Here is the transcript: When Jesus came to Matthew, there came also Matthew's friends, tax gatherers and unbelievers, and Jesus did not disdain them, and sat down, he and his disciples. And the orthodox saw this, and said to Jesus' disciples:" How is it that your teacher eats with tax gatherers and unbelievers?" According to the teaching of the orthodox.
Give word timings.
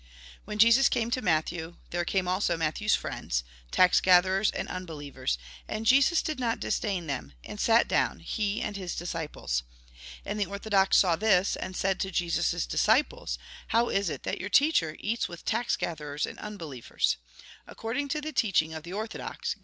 When 0.45 0.57
Jesus 0.57 0.89
came 0.89 1.11
to 1.11 1.21
Matthew, 1.21 1.75
there 1.91 2.03
came 2.05 2.27
also 2.27 2.57
Matthew's 2.57 2.95
friends, 2.95 3.43
tax 3.69 4.01
gatherers 4.01 4.49
and 4.49 4.67
unbelievers, 4.67 5.37
and 5.67 5.85
Jesus 5.85 6.23
did 6.23 6.39
not 6.39 6.59
disdain 6.59 7.05
them, 7.05 7.33
and 7.43 7.59
sat 7.59 7.87
down, 7.87 8.17
he 8.21 8.63
and 8.63 8.75
his 8.75 8.95
disciples. 8.95 9.61
And 10.25 10.39
the 10.39 10.47
orthodox 10.47 10.97
saw 10.97 11.15
this, 11.15 11.55
and 11.55 11.77
said 11.77 11.99
to 11.99 12.09
Jesus' 12.09 12.65
disciples:" 12.65 13.37
How 13.75 13.89
is 13.89 14.09
it 14.09 14.23
that 14.23 14.41
your 14.41 14.49
teacher 14.49 14.95
eats 14.99 15.27
with 15.27 15.45
tax 15.45 15.75
gatherers 15.75 16.25
and 16.25 16.39
unbelievers?" 16.39 17.17
According 17.67 18.07
to 18.07 18.21
the 18.21 18.33
teaching 18.33 18.73
of 18.73 18.81
the 18.81 18.93
orthodox. 18.93 19.55